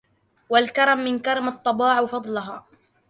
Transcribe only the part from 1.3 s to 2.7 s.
الطباع وفضلها